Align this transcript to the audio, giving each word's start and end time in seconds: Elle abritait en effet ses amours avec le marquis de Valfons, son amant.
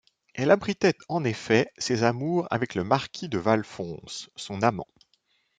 Elle 0.33 0.49
abritait 0.49 0.95
en 1.09 1.23
effet 1.23 1.69
ses 1.77 2.01
amours 2.03 2.47
avec 2.49 2.73
le 2.73 2.83
marquis 2.83 3.29
de 3.29 3.37
Valfons, 3.37 4.01
son 4.35 4.63
amant. 4.63 4.87